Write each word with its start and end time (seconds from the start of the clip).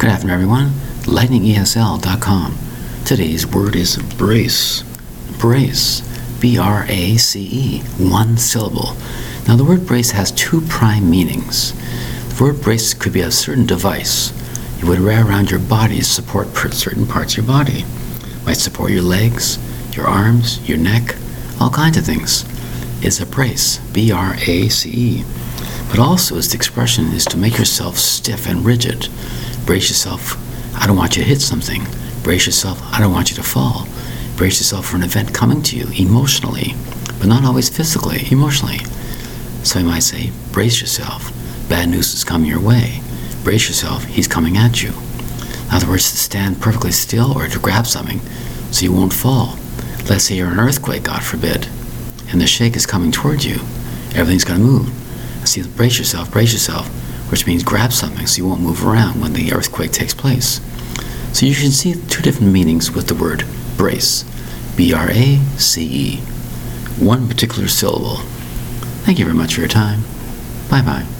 Good 0.00 0.08
afternoon, 0.08 0.34
everyone. 0.34 0.68
LightningESL.com. 1.02 2.56
Today's 3.04 3.46
word 3.46 3.76
is 3.76 3.98
brace. 3.98 4.82
Brace. 5.38 6.00
B 6.40 6.56
R 6.56 6.86
A 6.88 7.18
C 7.18 7.46
E. 7.52 7.78
One 7.98 8.38
syllable. 8.38 8.96
Now, 9.46 9.56
the 9.56 9.64
word 9.64 9.86
brace 9.86 10.12
has 10.12 10.32
two 10.32 10.62
prime 10.62 11.10
meanings. 11.10 11.74
The 12.34 12.44
word 12.44 12.62
brace 12.62 12.94
could 12.94 13.12
be 13.12 13.20
a 13.20 13.30
certain 13.30 13.66
device. 13.66 14.32
You 14.80 14.88
would 14.88 15.04
wear 15.04 15.22
around 15.22 15.50
your 15.50 15.60
body 15.60 15.98
to 15.98 16.04
support 16.04 16.56
certain 16.72 17.06
parts 17.06 17.34
of 17.34 17.44
your 17.44 17.46
body. 17.46 17.80
It 17.82 18.46
might 18.46 18.54
support 18.54 18.92
your 18.92 19.02
legs, 19.02 19.58
your 19.94 20.06
arms, 20.06 20.66
your 20.66 20.78
neck, 20.78 21.14
all 21.60 21.68
kinds 21.68 21.98
of 21.98 22.06
things. 22.06 22.46
It's 23.04 23.20
a 23.20 23.26
brace. 23.26 23.76
B 23.92 24.10
R 24.10 24.32
A 24.46 24.70
C 24.70 24.90
E. 24.90 25.24
But 25.90 25.98
also, 25.98 26.38
its 26.38 26.54
expression 26.54 27.08
is 27.08 27.26
to 27.26 27.36
make 27.36 27.58
yourself 27.58 27.98
stiff 27.98 28.48
and 28.48 28.64
rigid 28.64 29.10
Brace 29.70 29.88
yourself. 29.88 30.36
I 30.74 30.88
don't 30.88 30.96
want 30.96 31.16
you 31.16 31.22
to 31.22 31.28
hit 31.28 31.40
something. 31.40 31.86
Brace 32.24 32.46
yourself. 32.46 32.82
I 32.92 32.98
don't 32.98 33.12
want 33.12 33.30
you 33.30 33.36
to 33.36 33.42
fall. 33.44 33.86
Brace 34.36 34.58
yourself 34.58 34.86
for 34.86 34.96
an 34.96 35.04
event 35.04 35.32
coming 35.32 35.62
to 35.62 35.76
you 35.76 35.86
emotionally, 35.96 36.74
but 37.20 37.28
not 37.28 37.44
always 37.44 37.68
physically, 37.68 38.26
emotionally. 38.32 38.78
So 39.62 39.78
you 39.78 39.84
might 39.84 40.02
say, 40.02 40.32
brace 40.50 40.80
yourself. 40.80 41.30
Bad 41.68 41.88
news 41.88 42.12
is 42.12 42.24
coming 42.24 42.48
your 42.48 42.58
way. 42.58 43.00
Brace 43.44 43.68
yourself. 43.68 44.02
He's 44.06 44.26
coming 44.26 44.56
at 44.56 44.82
you. 44.82 44.88
In 44.88 45.70
other 45.70 45.86
words, 45.86 46.10
to 46.10 46.16
stand 46.16 46.60
perfectly 46.60 46.90
still 46.90 47.38
or 47.38 47.46
to 47.46 47.58
grab 47.60 47.86
something 47.86 48.18
so 48.72 48.84
you 48.84 48.92
won't 48.92 49.12
fall. 49.12 49.56
Let's 50.08 50.24
say 50.24 50.34
you're 50.34 50.48
in 50.48 50.54
an 50.54 50.58
earthquake, 50.58 51.04
God 51.04 51.22
forbid, 51.22 51.68
and 52.32 52.40
the 52.40 52.48
shake 52.48 52.74
is 52.74 52.86
coming 52.86 53.12
towards 53.12 53.46
you. 53.46 53.60
Everything's 54.16 54.42
going 54.42 54.58
to 54.58 54.66
move. 54.66 55.42
I 55.42 55.44
see, 55.44 55.62
brace 55.62 55.96
yourself, 55.96 56.28
brace 56.32 56.52
yourself 56.52 56.90
which 57.30 57.46
means 57.46 57.62
grab 57.62 57.92
something 57.92 58.26
so 58.26 58.38
you 58.38 58.48
won't 58.48 58.60
move 58.60 58.84
around 58.86 59.20
when 59.20 59.32
the 59.32 59.52
earthquake 59.52 59.92
takes 59.92 60.14
place. 60.14 60.60
So 61.32 61.46
you 61.46 61.54
can 61.54 61.70
see 61.70 61.94
two 62.08 62.22
different 62.22 62.52
meanings 62.52 62.90
with 62.90 63.06
the 63.06 63.14
word 63.14 63.44
brace 63.76 64.24
B 64.76 64.92
R 64.92 65.08
A 65.10 65.36
C 65.56 65.82
E, 65.82 66.16
one 66.98 67.28
particular 67.28 67.68
syllable. 67.68 68.16
Thank 69.04 69.18
you 69.18 69.24
very 69.24 69.36
much 69.36 69.54
for 69.54 69.60
your 69.60 69.68
time. 69.68 70.02
Bye 70.68 70.82
bye. 70.82 71.19